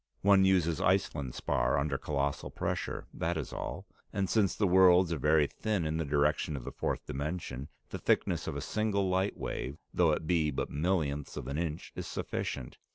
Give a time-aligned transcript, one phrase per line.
[0.23, 3.85] One uses Iceland spar under colossal pressures, that is all.
[4.11, 7.99] And since the worlds are very thin in the direction of the fourth dimension, the
[7.99, 12.07] thickness of a single light wave, though it be but millionths of an inch, is
[12.07, 12.79] sufficient.